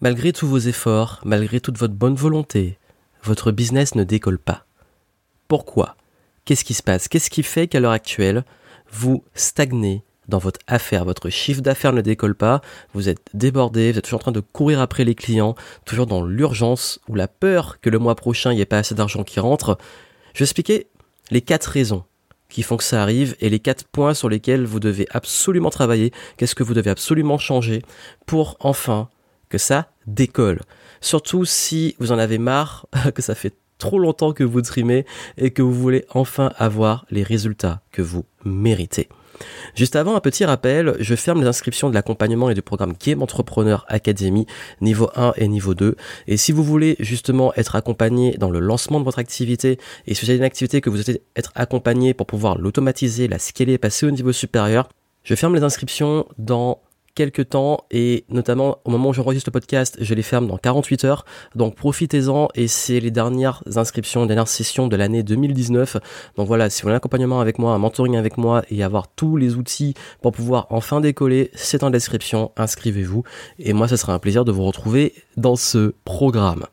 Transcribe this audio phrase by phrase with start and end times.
[0.00, 2.78] Malgré tous vos efforts, malgré toute votre bonne volonté,
[3.24, 4.64] votre business ne décolle pas.
[5.48, 5.96] Pourquoi?
[6.44, 7.08] Qu'est-ce qui se passe?
[7.08, 8.44] Qu'est-ce qui fait qu'à l'heure actuelle,
[8.92, 12.60] vous stagnez dans votre affaire, votre chiffre d'affaires ne décolle pas,
[12.94, 16.22] vous êtes débordé, vous êtes toujours en train de courir après les clients, toujours dans
[16.22, 19.40] l'urgence ou la peur que le mois prochain il n'y ait pas assez d'argent qui
[19.40, 19.78] rentre.
[20.32, 20.86] Je vais expliquer
[21.32, 22.04] les quatre raisons
[22.48, 26.12] qui font que ça arrive et les quatre points sur lesquels vous devez absolument travailler,
[26.36, 27.82] qu'est-ce que vous devez absolument changer
[28.26, 29.08] pour enfin
[29.48, 30.60] que ça décolle.
[31.00, 35.50] Surtout si vous en avez marre, que ça fait trop longtemps que vous trimez et
[35.50, 39.08] que vous voulez enfin avoir les résultats que vous méritez.
[39.76, 43.22] Juste avant, un petit rappel, je ferme les inscriptions de l'accompagnement et du programme Game
[43.22, 44.46] Entrepreneur Academy
[44.80, 45.94] niveau 1 et niveau 2.
[46.26, 50.24] Et si vous voulez justement être accompagné dans le lancement de votre activité et si
[50.24, 54.06] vous avez une activité que vous souhaitez être accompagné pour pouvoir l'automatiser, la scaler, passer
[54.06, 54.88] au niveau supérieur,
[55.22, 56.80] je ferme les inscriptions dans
[57.44, 61.24] temps et notamment au moment où j'enregistre le podcast, je les ferme dans 48 heures.
[61.54, 65.96] Donc profitez-en et c'est les dernières inscriptions, dernières sessions de l'année 2019.
[66.36, 69.08] Donc voilà, si vous voulez un accompagnement avec moi, un mentoring avec moi et avoir
[69.08, 73.24] tous les outils pour pouvoir enfin décoller, c'est en description, inscrivez-vous
[73.58, 76.66] et moi ce sera un plaisir de vous retrouver dans ce programme.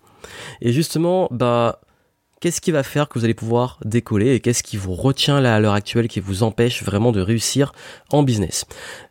[0.62, 1.80] Et justement, bah
[2.46, 5.56] qu'est-ce qui va faire que vous allez pouvoir décoller et qu'est-ce qui vous retient là
[5.56, 7.74] à l'heure actuelle qui vous empêche vraiment de réussir
[8.12, 8.66] en business?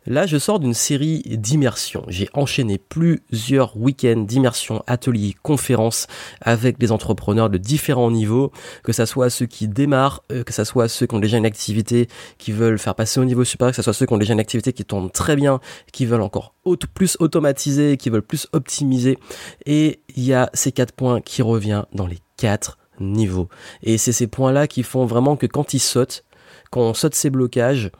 [0.05, 2.05] Là, je sors d'une série d'immersions.
[2.07, 6.07] J'ai enchaîné plusieurs week-ends d'immersions, ateliers, conférences
[6.39, 8.53] avec des entrepreneurs de différents niveaux,
[8.85, 11.45] que ça soit ceux qui démarrent, euh, que ça soit ceux qui ont déjà une
[11.45, 14.31] activité qui veulent faire passer au niveau supérieur, que ça soit ceux qui ont déjà
[14.31, 15.59] une activité qui tourne très bien,
[15.91, 16.55] qui veulent encore
[16.93, 19.17] plus automatiser, qui veulent plus optimiser.
[19.65, 23.49] Et il y a ces quatre points qui reviennent dans les quatre niveau.
[23.83, 26.23] Et c'est ces points-là qui font vraiment que quand ils sautent,
[26.71, 27.91] quand on saute ces blocages,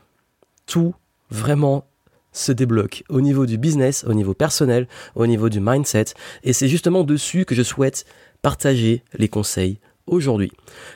[0.66, 0.96] tout
[1.30, 1.86] vraiment
[2.32, 6.06] se débloque au niveau du business, au niveau personnel, au niveau du mindset.
[6.44, 8.06] Et c'est justement dessus que je souhaite
[8.42, 10.52] partager les conseils aujourd'hui.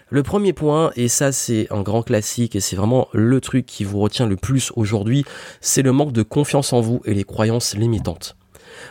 [0.09, 3.83] Le premier point, et ça c'est un grand classique et c'est vraiment le truc qui
[3.83, 5.25] vous retient le plus aujourd'hui,
[5.61, 8.35] c'est le manque de confiance en vous et les croyances limitantes.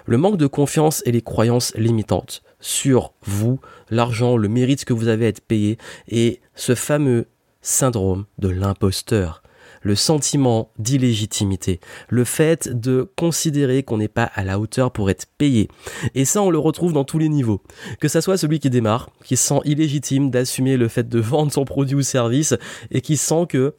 [0.07, 3.61] Le manque de confiance et les croyances limitantes sur vous,
[3.91, 7.27] l'argent, le mérite que vous avez à être payé et ce fameux
[7.63, 9.43] syndrome de l'imposteur
[9.83, 15.27] le sentiment d'illégitimité, le fait de considérer qu'on n'est pas à la hauteur pour être
[15.39, 15.69] payé.
[16.15, 17.63] Et ça, on le retrouve dans tous les niveaux.
[18.01, 21.53] Que ça soit celui qui démarre, qui se sent illégitime d'assumer le fait de vendre
[21.53, 22.55] son produit ou service
[22.91, 23.75] et qui sent que,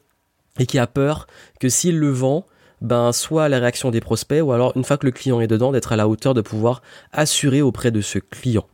[0.60, 1.28] et qui a peur
[1.60, 2.46] que s'il le vend,
[2.82, 5.72] ben soit la réaction des prospects ou alors une fois que le client est dedans
[5.72, 6.82] d'être à la hauteur de pouvoir
[7.12, 8.66] assurer auprès de ce client.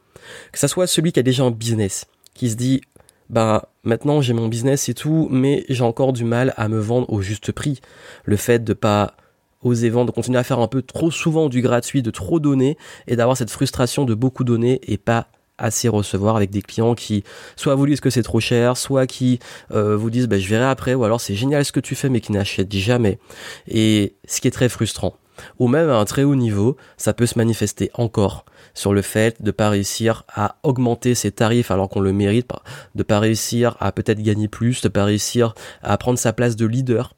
[0.51, 2.81] Que ça soit celui qui a déjà un business, qui se dit
[3.29, 7.11] ben maintenant j'ai mon business et tout, mais j'ai encore du mal à me vendre
[7.11, 7.79] au juste prix.
[8.23, 9.15] Le fait de pas
[9.61, 12.77] oser vendre, de continuer à faire un peu trop souvent du gratuit, de trop donner
[13.07, 15.27] et d'avoir cette frustration de beaucoup donner et pas
[15.57, 17.23] assez recevoir avec des clients qui
[17.55, 19.39] soit vous disent que c'est trop cher, soit qui
[19.71, 22.09] euh, vous disent bah, je verrai après, ou alors c'est génial ce que tu fais
[22.09, 23.19] mais qui n'achètent jamais.
[23.67, 25.15] Et ce qui est très frustrant.
[25.59, 29.41] Ou même à un très haut niveau, ça peut se manifester encore sur le fait
[29.41, 32.51] de pas réussir à augmenter ses tarifs alors qu'on le mérite,
[32.95, 36.65] de pas réussir à peut-être gagner plus, de pas réussir à prendre sa place de
[36.65, 37.15] leader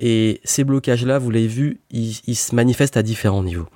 [0.00, 3.66] et ces blocages-là, vous l'avez vu, ils, se manifestent à différents niveaux.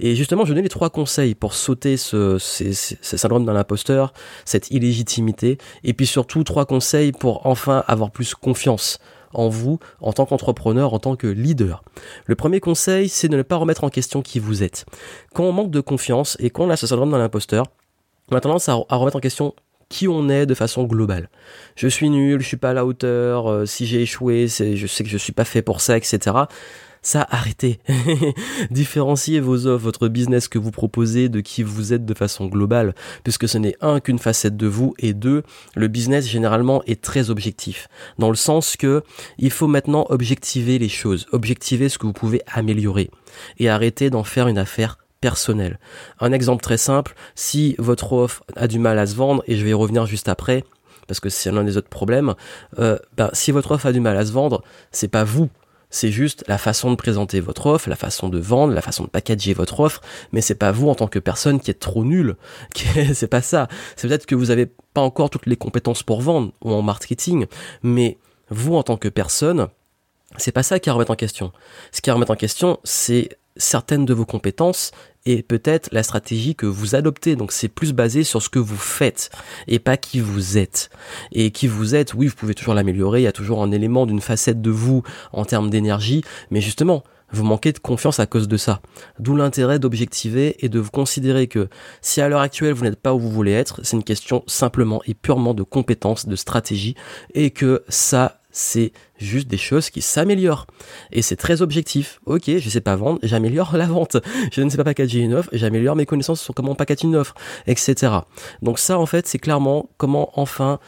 [0.00, 4.12] Et justement, je donne les trois conseils pour sauter ce, syndrome d'un imposteur,
[4.44, 8.98] cette illégitimité, et puis surtout trois conseils pour enfin avoir plus confiance
[9.34, 11.82] en vous en tant qu'entrepreneur, en tant que leader.
[12.26, 14.84] Le premier conseil, c'est de ne pas remettre en question qui vous êtes.
[15.34, 17.66] Quand on manque de confiance et qu'on a ce syndrome d'un imposteur,
[18.30, 19.54] on a tendance à remettre en question
[19.92, 21.28] qui on est de façon globale.
[21.76, 25.04] Je suis nul, je suis pas à la hauteur, euh, si j'ai échoué, je sais
[25.04, 26.18] que je suis pas fait pour ça, etc.
[27.04, 27.78] Ça, arrêtez.
[28.70, 32.94] Différenciez vos offres, votre business que vous proposez de qui vous êtes de façon globale,
[33.22, 35.42] puisque ce n'est un qu'une facette de vous, et deux,
[35.74, 37.88] le business généralement est très objectif,
[38.18, 39.02] dans le sens que
[39.36, 43.10] il faut maintenant objectiver les choses, objectiver ce que vous pouvez améliorer,
[43.58, 45.78] et arrêter d'en faire une affaire personnel.
[46.20, 49.64] Un exemple très simple, si votre offre a du mal à se vendre, et je
[49.64, 50.64] vais y revenir juste après,
[51.06, 52.34] parce que c'est l'un des autres problèmes,
[52.78, 55.48] euh, ben, si votre offre a du mal à se vendre, c'est pas vous,
[55.88, 59.08] c'est juste la façon de présenter votre offre, la façon de vendre, la façon de
[59.08, 60.00] packager votre offre,
[60.32, 62.36] mais c'est pas vous en tant que personne qui êtes trop nul,
[63.14, 63.68] c'est pas ça.
[63.94, 67.46] C'est peut-être que vous avez pas encore toutes les compétences pour vendre ou en marketing,
[67.82, 68.18] mais
[68.50, 69.68] vous en tant que personne,
[70.36, 71.52] c'est pas ça qui a à remettre en question.
[71.92, 74.92] Ce qui a à remettre en question, c'est certaines de vos compétences
[75.26, 77.36] et peut-être la stratégie que vous adoptez.
[77.36, 79.30] Donc c'est plus basé sur ce que vous faites
[79.68, 80.90] et pas qui vous êtes.
[81.32, 84.06] Et qui vous êtes, oui, vous pouvez toujours l'améliorer, il y a toujours un élément
[84.06, 85.02] d'une facette de vous
[85.32, 88.80] en termes d'énergie, mais justement, vous manquez de confiance à cause de ça.
[89.18, 91.68] D'où l'intérêt d'objectiver et de vous considérer que
[92.02, 95.02] si à l'heure actuelle vous n'êtes pas où vous voulez être, c'est une question simplement
[95.06, 96.94] et purement de compétences, de stratégie,
[97.34, 100.66] et que ça, c'est juste des choses qui s'améliorent.
[101.10, 102.20] Et c'est très objectif.
[102.26, 104.18] Ok, je sais pas vendre, j'améliore la vente.
[104.52, 107.34] Je ne sais pas packager une offre, j'améliore mes connaissances sur comment packager une offre,
[107.66, 108.12] etc.
[108.60, 110.78] Donc ça, en fait, c'est clairement comment enfin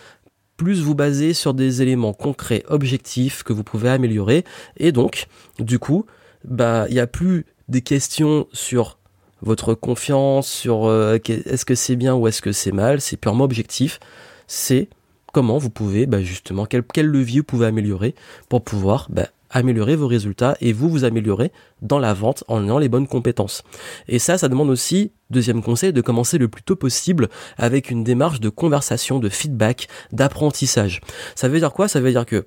[0.56, 4.44] plus vous baser sur des éléments concrets, objectifs que vous pouvez améliorer.
[4.76, 5.26] Et donc,
[5.58, 6.06] du coup,
[6.44, 8.98] bah, il n'y a plus des questions sur
[9.42, 13.00] votre confiance, sur euh, est-ce que c'est bien ou est-ce que c'est mal.
[13.00, 13.98] C'est purement objectif.
[14.46, 14.88] C'est
[15.34, 18.14] comment vous pouvez, bah, justement, quel, levier vous pouvez améliorer
[18.48, 21.50] pour pouvoir bah, améliorer vos résultats et vous vous améliorer
[21.82, 23.64] dans la vente en ayant les bonnes compétences.
[24.06, 27.28] Et ça, ça demande aussi, deuxième conseil, de commencer le plus tôt possible
[27.58, 31.00] avec une démarche de conversation, de feedback, d'apprentissage.
[31.34, 31.88] Ça veut dire quoi?
[31.88, 32.46] Ça veut dire que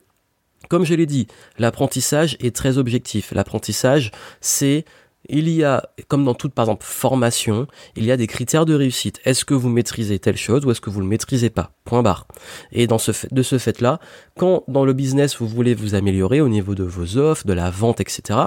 [0.70, 1.28] comme je l'ai dit,
[1.60, 3.32] l'apprentissage est très objectif.
[3.32, 4.12] L'apprentissage,
[4.42, 4.86] c'est
[5.30, 8.74] il y a, comme dans toute, par exemple, formation, il y a des critères de
[8.74, 9.20] réussite.
[9.26, 11.72] Est-ce que vous maîtrisez telle chose ou est-ce que vous ne le maîtrisez pas?
[11.86, 12.28] Point barre.
[12.72, 14.00] Et de ce fait-là,
[14.38, 17.70] quand dans le business vous voulez vous améliorer au niveau de vos offres, de la
[17.70, 18.40] vente, etc.,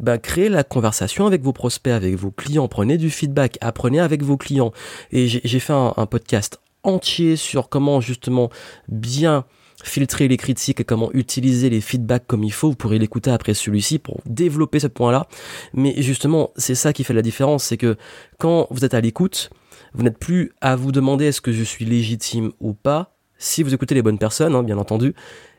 [0.00, 4.22] ben, créez la conversation avec vos prospects, avec vos clients, prenez du feedback, apprenez avec
[4.22, 4.72] vos clients.
[5.12, 8.50] Et j'ai fait un podcast entier sur comment justement
[8.88, 9.44] bien
[9.82, 12.70] filtrer les critiques et comment utiliser les feedbacks comme il faut.
[12.70, 15.26] Vous pourrez l'écouter après celui-ci pour développer ce point-là.
[15.72, 17.96] Mais justement, c'est ça qui fait la différence, c'est que
[18.38, 19.50] quand vous êtes à l'écoute,
[19.94, 23.16] vous n'êtes plus à vous demander est-ce que je suis légitime ou pas.
[23.38, 25.14] Si vous écoutez les bonnes personnes, hein, bien entendu,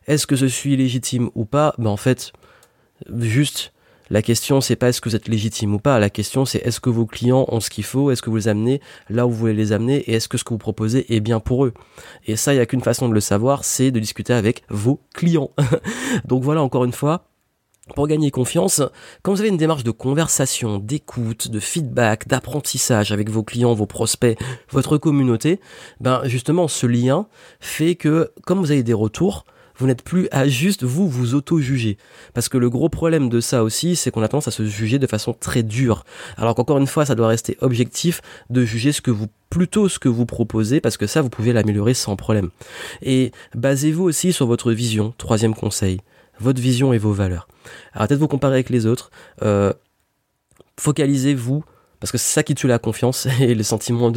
[0.07, 1.75] est-ce que je suis légitime ou pas?
[1.77, 2.31] Ben en fait,
[3.17, 3.73] juste
[4.09, 5.99] la question, c'est pas est-ce que vous êtes légitime ou pas.
[5.99, 8.47] La question, c'est est-ce que vos clients ont ce qu'il faut, est-ce que vous les
[8.47, 11.19] amenez là où vous voulez les amener, et est-ce que ce que vous proposez est
[11.19, 11.73] bien pour eux.
[12.25, 15.01] Et ça, il n'y a qu'une façon de le savoir, c'est de discuter avec vos
[15.13, 15.51] clients.
[16.25, 17.27] Donc voilà, encore une fois,
[17.93, 18.81] pour gagner confiance,
[19.21, 23.85] quand vous avez une démarche de conversation, d'écoute, de feedback, d'apprentissage avec vos clients, vos
[23.85, 24.37] prospects,
[24.71, 25.59] votre communauté,
[25.99, 27.27] ben justement ce lien
[27.59, 29.45] fait que comme vous avez des retours,
[29.77, 31.97] vous n'êtes plus à juste vous vous auto-juger.
[32.33, 34.99] Parce que le gros problème de ça aussi, c'est qu'on a tendance à se juger
[34.99, 36.05] de façon très dure.
[36.37, 39.99] Alors qu'encore une fois, ça doit rester objectif de juger ce que vous plutôt ce
[39.99, 42.49] que vous proposez parce que ça vous pouvez l'améliorer sans problème.
[43.01, 46.01] Et basez-vous aussi sur votre vision, troisième conseil,
[46.39, 47.47] votre vision et vos valeurs.
[47.93, 49.11] Arrêtez de vous comparer avec les autres.
[49.43, 49.71] Euh,
[50.79, 51.63] focalisez-vous
[51.99, 54.11] parce que c'est ça qui tue la confiance et le sentiment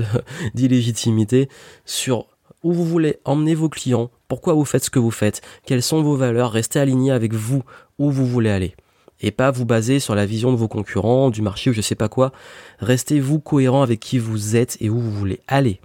[0.55, 1.49] d'illégitimité
[1.85, 2.27] sur
[2.63, 6.03] où vous voulez emmener vos clients, pourquoi vous faites ce que vous faites, quelles sont
[6.03, 7.63] vos valeurs, restez aligné avec vous
[7.99, 8.75] où vous voulez aller.
[9.21, 11.97] Et pas vous baser sur la vision de vos concurrents, du marché ou je sais
[11.97, 12.33] pas quoi.
[12.79, 15.81] Restez vous cohérent avec qui vous êtes et où vous voulez aller.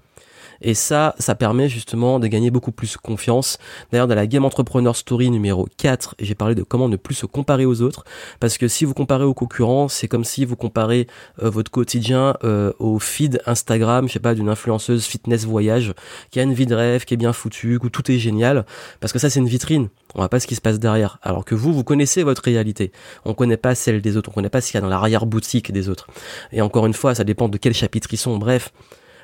[0.64, 3.58] Et ça, ça permet justement de gagner beaucoup plus confiance.
[3.92, 7.26] D'ailleurs, dans la Game Entrepreneur Story numéro 4, j'ai parlé de comment ne plus se
[7.26, 8.06] comparer aux autres.
[8.40, 11.08] Parce que si vous comparez aux concurrents, c'est comme si vous comparez
[11.42, 15.94] euh, votre quotidien euh, au feed Instagram, je sais pas, d'une influenceuse fitness voyage,
[16.32, 18.66] qui a une vie de rêve, qui est bien foutue, où tout est génial.
[19.02, 19.90] Parce que ça, c'est une vitrine.
[20.16, 21.20] On voit pas ce qui se passe derrière.
[21.24, 22.94] Alors que vous, vous connaissez votre réalité.
[23.26, 24.30] On connaît pas celle des autres.
[24.30, 26.08] On connaît pas ce qu'il y a dans l'arrière-boutique des autres.
[26.54, 28.38] Et encore une fois, ça dépend de quel chapitre ils sont.
[28.38, 28.72] Bref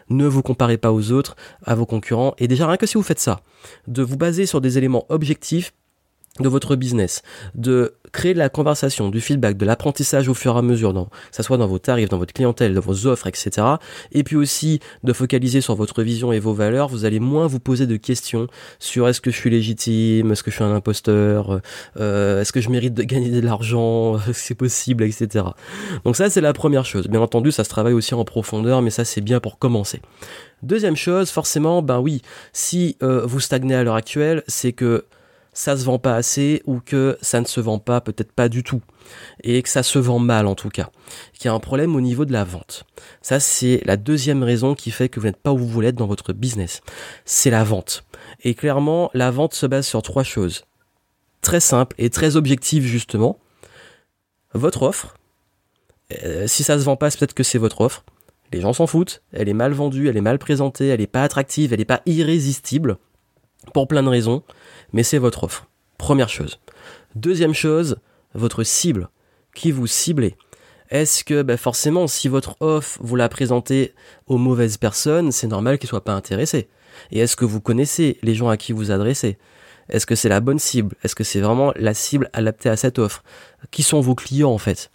[0.10, 1.36] ne vous comparez pas aux autres,
[1.66, 2.34] à vos concurrents.
[2.38, 3.42] Et déjà, rien que si vous faites ça,
[3.88, 5.74] de vous baser sur des éléments objectifs
[6.40, 7.22] de votre business,
[7.56, 11.06] de créer de la conversation, du feedback, de l'apprentissage au fur et à mesure, dans,
[11.06, 13.66] que ce soit dans vos tarifs, dans votre clientèle, dans vos offres, etc.
[14.12, 17.60] Et puis aussi de focaliser sur votre vision et vos valeurs, vous allez moins vous
[17.60, 18.48] poser de questions
[18.80, 21.62] sur est-ce que je suis légitime, est-ce que je suis un imposteur,
[21.98, 25.46] euh, est-ce que je mérite de gagner de l'argent, c'est possible, etc.
[26.06, 27.08] Donc ça c'est la première chose.
[27.08, 30.02] Bien entendu, ça se travaille aussi en profondeur, mais ça c'est bien pour commencer.
[30.62, 35.06] Deuxième chose, forcément, ben oui, si euh, vous stagnez à l'heure actuelle, c'est que
[35.54, 38.64] ça se vend pas assez ou que ça ne se vend pas peut-être pas du
[38.64, 38.82] tout
[39.44, 40.90] et que ça se vend mal en tout cas,
[41.34, 42.86] qu'il y a un problème au niveau de la vente.
[43.22, 45.96] Ça c'est la deuxième raison qui fait que vous n'êtes pas où vous voulez être
[45.96, 46.82] dans votre business.
[47.26, 48.04] C'est la vente.
[48.44, 50.66] Et clairement, la vente se base sur trois choses.
[51.42, 53.40] Très simple et très objective justement.
[54.54, 55.16] Votre offre.
[56.24, 58.04] Euh, si ça se vend pas, c'est peut-être que c'est votre offre.
[58.52, 59.22] Les gens s'en foutent.
[59.32, 62.02] Elle est mal vendue, elle est mal présentée, elle n'est pas attractive, elle n'est pas
[62.06, 62.98] irrésistible.
[63.74, 64.44] Pour plein de raisons
[64.94, 65.68] mais c'est votre offre.
[65.98, 66.60] Première chose.
[67.16, 67.98] Deuxième chose,
[68.34, 69.10] votre cible.
[69.54, 70.36] Qui vous ciblez?
[70.90, 73.94] Est-ce que ben forcément, si votre offre, vous la présentez
[74.28, 76.70] aux mauvaises personnes, c'est normal qu'ils ne soient pas intéressés
[77.12, 79.38] Et est-ce que vous connaissez les gens à qui vous adressez?
[79.90, 80.96] Est-ce que c'est la bonne cible?
[81.04, 83.24] Est-ce que c'est vraiment la cible adaptée à cette offre?
[83.72, 84.92] Qui sont vos clients en fait?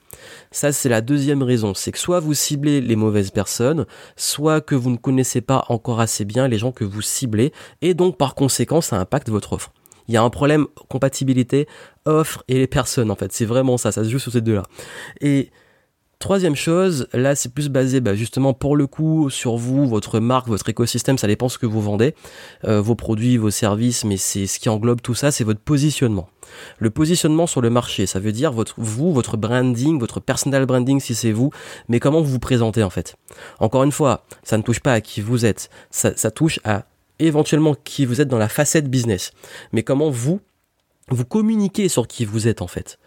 [0.50, 1.74] Ça, c'est la deuxième raison.
[1.74, 3.86] C'est que soit vous ciblez les mauvaises personnes,
[4.16, 7.94] soit que vous ne connaissez pas encore assez bien les gens que vous ciblez, et
[7.94, 9.72] donc par conséquent, ça impacte votre offre.
[10.08, 11.66] Il y a un problème compatibilité
[12.04, 13.32] offre et les personnes en fait.
[13.32, 14.62] C'est vraiment ça, ça se joue sur ces deux-là.
[15.20, 15.50] Et
[16.18, 20.48] Troisième chose, là c'est plus basé bah, justement pour le coup sur vous, votre marque,
[20.48, 22.14] votre écosystème, ça dépend ce que vous vendez,
[22.64, 26.28] euh, vos produits, vos services, mais c'est ce qui englobe tout ça, c'est votre positionnement.
[26.78, 31.00] Le positionnement sur le marché, ça veut dire votre vous, votre branding, votre personal branding
[31.00, 31.50] si c'est vous,
[31.88, 33.16] mais comment vous vous présentez en fait.
[33.58, 36.84] Encore une fois, ça ne touche pas à qui vous êtes, ça, ça touche à
[37.18, 39.32] éventuellement qui vous êtes dans la facette business,
[39.72, 40.40] mais comment vous
[41.10, 42.98] vous communiquez sur qui vous êtes en fait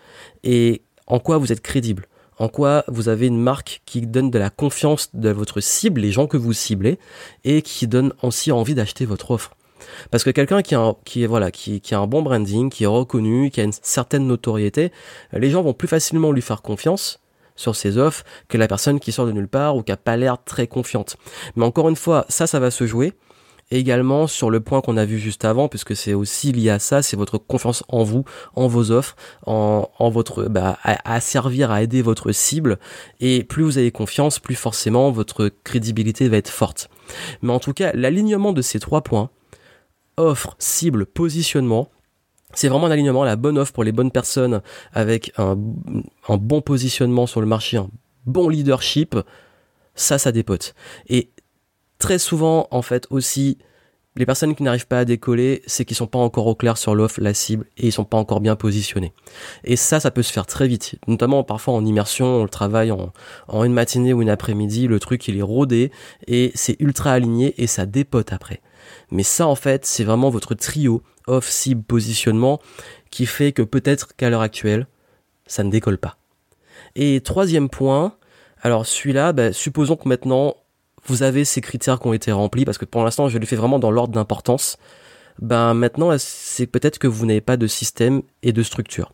[0.44, 4.40] et en quoi vous êtes crédible en quoi vous avez une marque qui donne de
[4.40, 7.00] la confiance de votre cible, les gens que vous ciblez,
[7.44, 9.56] et qui donne aussi envie d'acheter votre offre?
[10.12, 12.84] Parce que quelqu'un qui a, qui est voilà, qui, qui a un bon branding, qui
[12.84, 14.92] est reconnu, qui a une certaine notoriété,
[15.34, 17.20] les gens vont plus facilement lui faire confiance
[17.56, 20.16] sur ses offres que la personne qui sort de nulle part ou qui a pas
[20.16, 21.18] l'air très confiante.
[21.56, 23.14] Mais encore une fois, ça, ça va se jouer
[23.72, 27.02] également sur le point qu'on a vu juste avant, puisque c'est aussi lié à ça,
[27.02, 28.24] c'est votre confiance en vous,
[28.56, 32.80] en vos offres, en, en votre bah, à, servir à aider votre cible.
[33.20, 36.90] Et plus vous avez confiance, plus forcément votre crédibilité va être forte.
[37.42, 39.30] Mais en tout cas, l'alignement de ces trois points,
[40.16, 41.90] offre, cible, positionnement,
[42.54, 44.62] c'est vraiment un alignement, la bonne offre pour les bonnes personnes
[44.94, 45.58] avec un,
[46.28, 47.90] un bon positionnement sur le marché, un
[48.26, 49.16] bon leadership,
[49.96, 50.74] ça, ça dépote.
[51.10, 51.32] Et
[52.00, 53.58] très souvent, en fait, aussi,
[54.18, 56.96] les personnes qui n'arrivent pas à décoller, c'est qu'ils sont pas encore au clair sur
[56.96, 59.14] l'offre, la cible, et ils sont pas encore bien positionnés.
[59.64, 60.96] Et ça, ça peut se faire très vite.
[61.08, 63.12] Notamment, parfois, en immersion, on le travaille en,
[63.64, 65.92] une matinée ou une après-midi, le truc, il est rodé,
[66.26, 68.62] et c'est ultra aligné, et ça dépote après.
[69.12, 72.60] Mais ça, en fait, c'est vraiment votre trio off, cible, positionnement,
[73.12, 74.88] qui fait que peut-être qu'à l'heure actuelle,
[75.46, 76.18] ça ne décolle pas.
[76.96, 78.16] Et troisième point,
[78.62, 80.56] alors celui-là, bah, supposons que maintenant
[81.06, 83.56] vous avez ces critères qui ont été remplis, parce que pour l'instant, je les fais
[83.56, 84.78] vraiment dans l'ordre d'importance,
[85.40, 89.14] ben maintenant, c'est peut-être que vous n'avez pas de système et de structure.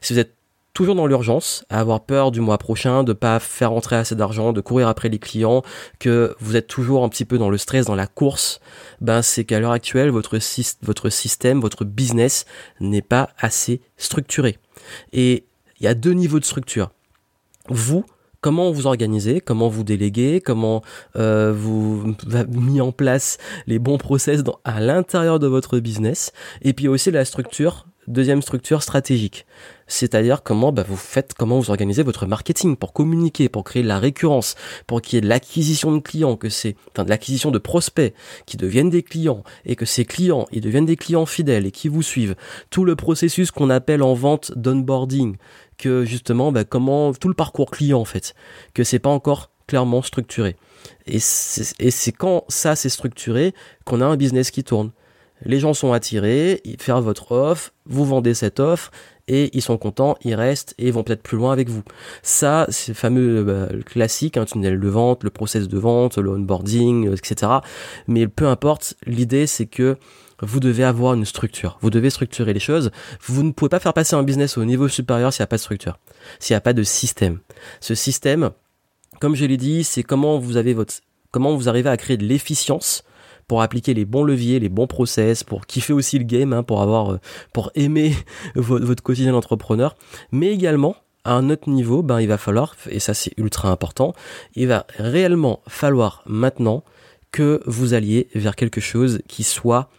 [0.00, 0.34] Si vous êtes
[0.72, 4.52] toujours dans l'urgence, à avoir peur du mois prochain, de pas faire entrer assez d'argent,
[4.52, 5.62] de courir après les clients,
[5.98, 8.60] que vous êtes toujours un petit peu dans le stress, dans la course,
[9.00, 10.38] ben c'est qu'à l'heure actuelle, votre,
[10.82, 12.46] votre système, votre business
[12.80, 14.58] n'est pas assez structuré.
[15.12, 15.44] Et
[15.80, 16.90] il y a deux niveaux de structure.
[17.68, 18.04] Vous,
[18.40, 20.82] comment vous organisez, comment vous déléguez, comment
[21.16, 22.14] euh, vous
[22.48, 26.32] mis en place les bons process à l'intérieur de votre business,
[26.62, 29.46] et puis aussi la structure, deuxième structure stratégique,
[29.86, 33.88] c'est-à-dire comment bah, vous faites, comment vous organisez votre marketing pour communiquer, pour créer de
[33.88, 34.54] la récurrence,
[34.86, 38.14] pour qu'il y ait de l'acquisition de clients, que c'est, enfin de l'acquisition de prospects
[38.46, 41.88] qui deviennent des clients et que ces clients ils deviennent des clients fidèles et qui
[41.88, 42.36] vous suivent.
[42.70, 45.36] Tout le processus qu'on appelle en vente d'onboarding,
[45.80, 48.34] que justement bah, comment tout le parcours client en fait,
[48.74, 50.56] que c'est pas encore clairement structuré.
[51.06, 54.90] Et c'est quand ça c'est structuré qu'on a un business qui tourne.
[55.44, 58.90] Les gens sont attirés, ils font votre offre, vous vendez cette offre
[59.26, 61.82] et ils sont contents, ils restent et vont peut-être plus loin avec vous.
[62.22, 67.10] Ça, c'est fameux bah, classique, un tunnel de vente, le process de vente, le onboarding,
[67.12, 67.52] etc.
[68.06, 69.96] Mais peu importe, l'idée c'est que
[70.42, 71.78] vous devez avoir une structure.
[71.80, 72.90] Vous devez structurer les choses.
[73.22, 75.56] Vous ne pouvez pas faire passer un business au niveau supérieur s'il n'y a pas
[75.56, 75.98] de structure,
[76.38, 77.40] s'il n'y a pas de système.
[77.80, 78.50] Ce système,
[79.20, 80.94] comme je l'ai dit, c'est comment vous avez votre,
[81.30, 83.04] comment vous arrivez à créer de l'efficience
[83.50, 86.82] pour appliquer les bons leviers, les bons process, pour kiffer aussi le game, hein, pour
[86.82, 87.20] avoir, euh,
[87.52, 88.14] pour aimer
[88.54, 89.96] votre, quotidien d'entrepreneur,
[90.30, 90.94] mais également
[91.24, 94.14] à un autre niveau, ben il va falloir, et ça c'est ultra important,
[94.54, 96.84] il va réellement falloir maintenant
[97.32, 99.90] que vous alliez vers quelque chose qui soit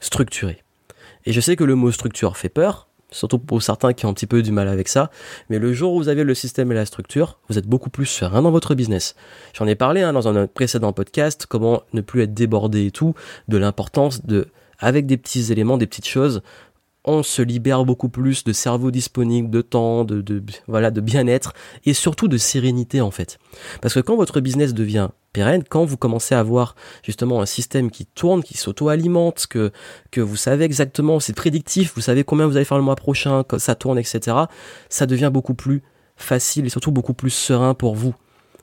[0.00, 0.62] structuré.
[1.24, 4.14] Et je sais que le mot structure fait peur, surtout pour certains qui ont un
[4.14, 5.10] petit peu du mal avec ça,
[5.48, 8.06] mais le jour où vous avez le système et la structure, vous êtes beaucoup plus
[8.06, 9.14] serein dans votre business.
[9.54, 13.14] J'en ai parlé hein, dans un précédent podcast, comment ne plus être débordé et tout,
[13.48, 14.48] de l'importance de,
[14.78, 16.42] avec des petits éléments, des petites choses,
[17.06, 21.54] on se libère beaucoup plus de cerveau disponible, de temps, de, de voilà, de bien-être
[21.84, 23.38] et surtout de sérénité en fait.
[23.80, 27.90] Parce que quand votre business devient pérenne, quand vous commencez à avoir justement un système
[27.90, 29.70] qui tourne, qui s'auto-alimente, que
[30.10, 33.44] que vous savez exactement, c'est prédictif, vous savez combien vous allez faire le mois prochain,
[33.44, 34.36] quand ça tourne, etc.
[34.88, 35.82] Ça devient beaucoup plus
[36.16, 38.14] facile et surtout beaucoup plus serein pour vous.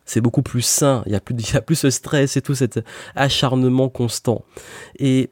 [0.06, 1.02] C'est beaucoup plus sain.
[1.06, 2.82] Il y a plus, il y a plus ce stress et tout cet
[3.16, 4.44] acharnement constant.
[5.00, 5.30] Et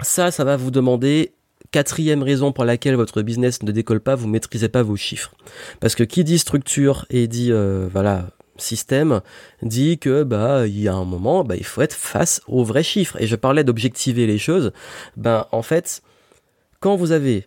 [0.00, 1.34] ça, ça va vous demander
[1.72, 5.32] Quatrième raison pour laquelle votre business ne décolle pas, vous maîtrisez pas vos chiffres.
[5.78, 9.22] Parce que qui dit structure et dit euh, voilà système
[9.62, 12.82] dit que bah il y a un moment bah il faut être face aux vrais
[12.82, 13.16] chiffres.
[13.20, 14.72] Et je parlais d'objectiver les choses.
[15.16, 16.02] Ben en fait,
[16.80, 17.46] quand vous avez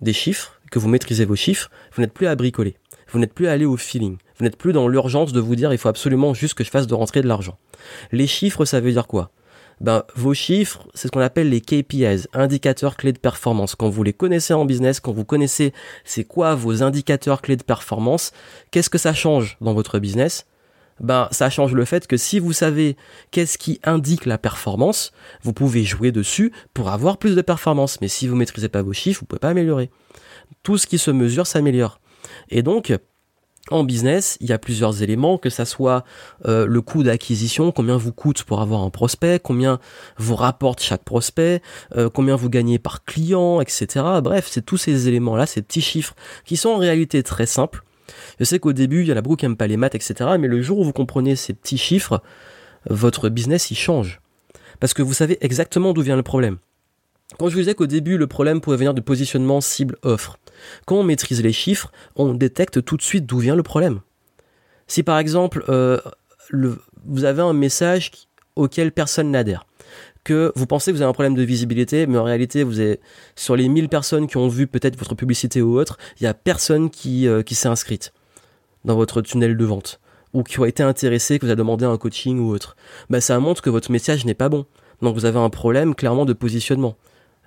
[0.00, 2.76] des chiffres, que vous maîtrisez vos chiffres, vous n'êtes plus à bricoler.
[3.10, 4.16] Vous n'êtes plus à aller au feeling.
[4.36, 6.88] Vous n'êtes plus dans l'urgence de vous dire il faut absolument juste que je fasse
[6.88, 7.58] de rentrer de l'argent.
[8.10, 9.30] Les chiffres, ça veut dire quoi?
[9.84, 13.74] Ben, vos chiffres, c'est ce qu'on appelle les KPIs, indicateurs clés de performance.
[13.74, 15.74] Quand vous les connaissez en business, quand vous connaissez
[16.04, 18.32] c'est quoi vos indicateurs clés de performance,
[18.70, 20.46] qu'est-ce que ça change dans votre business?
[21.00, 22.96] Ben, ça change le fait que si vous savez
[23.30, 25.12] qu'est-ce qui indique la performance,
[25.42, 28.00] vous pouvez jouer dessus pour avoir plus de performance.
[28.00, 29.90] Mais si vous maîtrisez pas vos chiffres, vous pouvez pas améliorer.
[30.62, 32.00] Tout ce qui se mesure s'améliore.
[32.48, 32.90] Et donc,
[33.70, 36.04] en business, il y a plusieurs éléments, que ça soit
[36.44, 39.78] euh, le coût d'acquisition, combien vous coûte pour avoir un prospect, combien
[40.18, 41.62] vous rapporte chaque prospect,
[41.96, 44.04] euh, combien vous gagnez par client, etc.
[44.22, 47.84] Bref, c'est tous ces éléments-là, ces petits chiffres, qui sont en réalité très simples.
[48.38, 50.30] Je sais qu'au début, il y a la qui n'aime pas les maths, etc.
[50.38, 52.22] Mais le jour où vous comprenez ces petits chiffres,
[52.90, 54.20] votre business, il change.
[54.78, 56.58] Parce que vous savez exactement d'où vient le problème.
[57.38, 60.38] Quand je vous disais qu'au début, le problème pouvait venir du positionnement cible-offre,
[60.86, 64.00] quand on maîtrise les chiffres, on détecte tout de suite d'où vient le problème.
[64.86, 65.98] Si par exemple, euh,
[66.52, 68.10] vous avez un message
[68.56, 69.66] auquel personne n'adhère,
[70.22, 73.00] que vous pensez que vous avez un problème de visibilité, mais en réalité, vous avez,
[73.36, 76.34] sur les 1000 personnes qui ont vu peut-être votre publicité ou autre, il y a
[76.34, 78.12] personne qui, euh, qui s'est inscrite
[78.84, 80.00] dans votre tunnel de vente,
[80.34, 82.76] ou qui a été intéressé, que vous a demandé un coaching ou autre.
[83.10, 84.66] Bah, ça montre que votre message n'est pas bon.
[85.02, 86.96] Donc vous avez un problème clairement de positionnement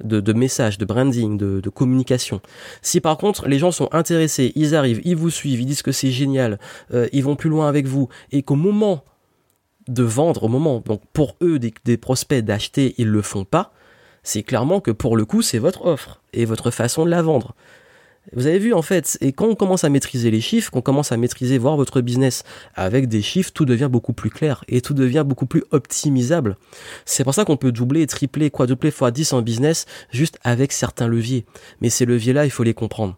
[0.03, 2.41] de, de message, de branding, de, communication.
[2.81, 5.91] Si par contre les gens sont intéressés, ils arrivent, ils vous suivent, ils disent que
[5.91, 6.59] c'est génial,
[6.93, 9.03] euh, ils vont plus loin avec vous, et qu'au moment
[9.87, 13.73] de vendre, au moment donc pour eux des, prospects d'acheter, ils le font pas,
[14.23, 17.55] c'est clairement que pour le coup c'est votre offre et votre façon de la vendre.
[18.33, 21.11] Vous avez vu en fait, et quand on commence à maîtriser les chiffres, qu'on commence
[21.11, 22.43] à maîtriser, voir votre business
[22.75, 26.57] avec des chiffres, tout devient beaucoup plus clair et tout devient beaucoup plus optimisable.
[27.05, 31.07] C'est pour ça qu'on peut doubler, tripler, quadrupler fois 10 en business juste avec certains
[31.07, 31.45] leviers.
[31.79, 33.17] Mais ces leviers-là, il faut les comprendre.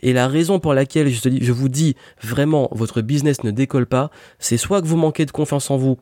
[0.00, 4.56] Et la raison pour laquelle je, vous dis vraiment votre business ne décolle pas, c'est
[4.56, 5.98] soit que vous manquez de confiance en vous,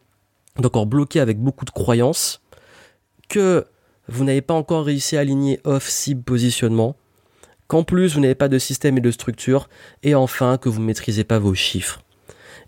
[0.62, 2.40] encore bloqué avec beaucoup de croyances,
[3.28, 3.64] que
[4.08, 6.96] vous n'avez pas encore réussi à aligner off cible positionnement,
[7.68, 9.68] qu'en plus vous n'avez pas de système et de structure,
[10.02, 12.02] et enfin que vous ne maîtrisez pas vos chiffres.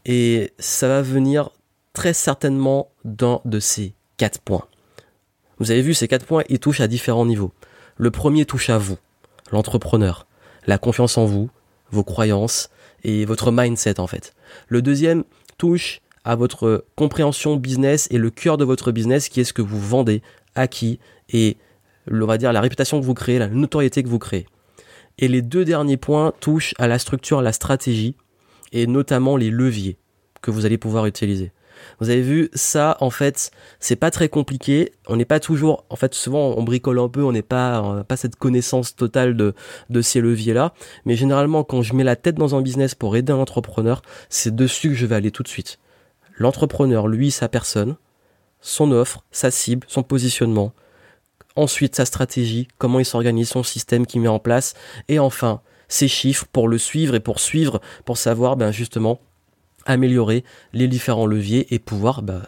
[0.05, 1.51] Et ça va venir
[1.93, 4.67] très certainement dans de ces quatre points.
[5.59, 7.53] Vous avez vu, ces quatre points, ils touchent à différents niveaux.
[7.97, 8.97] Le premier touche à vous,
[9.53, 10.27] l'entrepreneur,
[10.67, 11.51] la confiance en vous,
[11.91, 12.71] vos croyances
[13.03, 14.35] et votre mindset en fait.
[14.69, 15.25] Le deuxième
[15.59, 19.63] touche à votre compréhension business et le cœur de votre business qui est ce que
[19.63, 20.23] vous vendez,
[20.55, 20.99] à qui
[21.31, 21.57] et
[22.11, 24.47] on va dire la réputation que vous créez, la notoriété que vous créez.
[25.21, 28.17] Et les deux derniers points touchent à la structure, à la stratégie,
[28.73, 29.99] et notamment les leviers
[30.43, 31.53] que vous allez pouvoir utiliser.
[31.99, 34.93] Vous avez vu, ça, en fait, c'est pas très compliqué.
[35.07, 38.17] On n'est pas toujours, en fait, souvent, on bricole un peu, on n'est pas, pas
[38.17, 39.55] cette connaissance totale de,
[39.89, 40.75] de ces leviers-là.
[41.05, 44.55] Mais généralement, quand je mets la tête dans un business pour aider un entrepreneur, c'est
[44.55, 45.79] dessus que je vais aller tout de suite.
[46.37, 47.97] L'entrepreneur, lui, sa personne,
[48.61, 50.73] son offre, sa cible, son positionnement,
[51.61, 54.75] ensuite sa stratégie, comment il s'organise, son système qu'il met en place,
[55.09, 59.21] et enfin ses chiffres pour le suivre et pour suivre, pour savoir ben, justement
[59.87, 62.43] améliorer les différents leviers et pouvoir ben,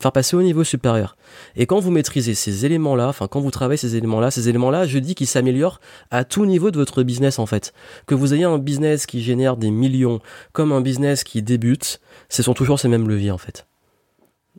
[0.00, 1.16] faire passer au niveau supérieur.
[1.56, 4.98] Et quand vous maîtrisez ces éléments-là, enfin quand vous travaillez ces éléments-là, ces éléments-là, je
[4.98, 7.72] dis qu'ils s'améliorent à tout niveau de votre business en fait.
[8.06, 10.20] Que vous ayez un business qui génère des millions,
[10.52, 13.66] comme un business qui débute, ce sont toujours ces mêmes leviers en fait.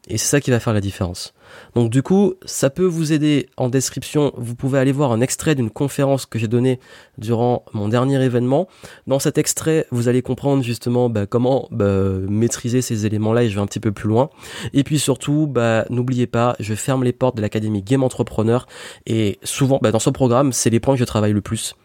[0.08, 1.34] Et c'est ça qui va faire la différence.
[1.75, 4.34] Donc du coup, ça peut vous aider en description.
[4.36, 6.80] Vous pouvez aller voir un extrait d'une conférence que j'ai donnée
[7.19, 8.67] durant mon dernier événement.
[9.06, 13.56] Dans cet extrait, vous allez comprendre justement bah, comment bah, maîtriser ces éléments-là et je
[13.56, 14.32] vais un petit peu plus loin.
[14.73, 18.65] Et puis surtout, bah, n'oubliez pas, je ferme les portes de l'académie Game Entrepreneur
[19.06, 21.75] et souvent, dans ce programme, c'est les points que je travaille le plus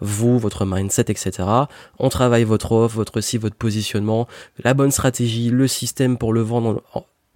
[0.00, 1.48] vous, votre mindset, etc.
[1.98, 4.26] On travaille votre offre, votre site, votre positionnement,
[4.62, 6.82] la bonne stratégie, le système pour le vendre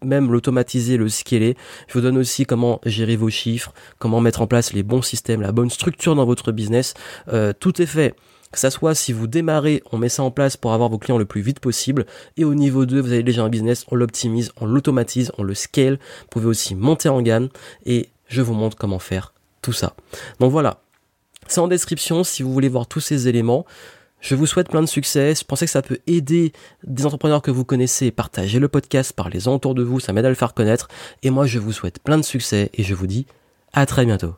[0.07, 1.57] même l'automatiser, le scaler.
[1.89, 5.43] Je vous donne aussi comment gérer vos chiffres, comment mettre en place les bons systèmes,
[5.43, 6.95] la bonne structure dans votre business.
[7.33, 8.15] Euh, tout est fait.
[8.53, 11.19] Que ça soit si vous démarrez, on met ça en place pour avoir vos clients
[11.19, 12.07] le plus vite possible.
[12.37, 15.55] Et au niveau 2, vous avez déjà un business, on l'optimise, on l'automatise, on le
[15.55, 15.99] scale.
[16.21, 17.49] Vous pouvez aussi monter en gamme
[17.85, 19.95] et je vous montre comment faire tout ça.
[20.39, 20.81] Donc voilà.
[21.49, 23.67] C'est en description si vous voulez voir tous ces éléments.
[24.27, 25.37] Je vous souhaite plein de succès.
[25.37, 28.11] Je que ça peut aider des entrepreneurs que vous connaissez.
[28.11, 30.89] Partagez le podcast, parlez-en autour de vous, ça m'aide à le faire connaître.
[31.23, 33.27] Et moi, je vous souhaite plein de succès et je vous dis
[33.73, 34.35] à très bientôt.